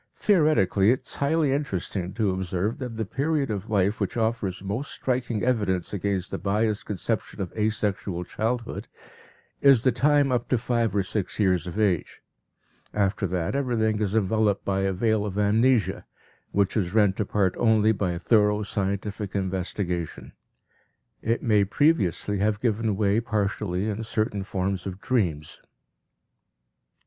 Theoretically 0.15 0.89
it 0.89 1.01
is 1.05 1.17
highly 1.17 1.51
interesting 1.51 2.15
to 2.15 2.31
observe 2.31 2.79
that 2.79 2.97
the 2.97 3.05
period 3.05 3.51
of 3.51 3.69
life 3.69 3.99
which 4.01 4.17
offers 4.17 4.63
most 4.63 4.89
striking 4.89 5.43
evidence 5.43 5.93
against 5.93 6.31
the 6.31 6.39
biased 6.39 6.87
conception 6.87 7.39
of 7.39 7.53
asexual 7.53 8.23
childhood, 8.23 8.87
is 9.61 9.83
the 9.83 9.91
time 9.91 10.31
up 10.31 10.49
to 10.49 10.57
five 10.57 10.95
or 10.95 11.03
six 11.03 11.39
years 11.39 11.67
of 11.67 11.77
age; 11.79 12.23
after 12.95 13.27
that 13.27 13.55
everything 13.55 14.01
is 14.01 14.15
enveloped 14.15 14.65
by 14.65 14.79
a 14.79 14.91
veil 14.91 15.23
of 15.23 15.37
amnesia, 15.37 16.03
which 16.51 16.75
is 16.75 16.95
rent 16.95 17.19
apart 17.19 17.53
only 17.59 17.91
by 17.91 18.17
thorough 18.17 18.63
scientific 18.63 19.35
investigation; 19.35 20.33
it 21.21 21.43
may 21.43 21.63
previously 21.63 22.39
have 22.39 22.59
given 22.59 22.95
way 22.97 23.19
partially 23.21 23.87
in 23.87 24.01
certain 24.01 24.43
forms 24.43 24.87
of 24.87 24.99
dreams. 24.99 25.61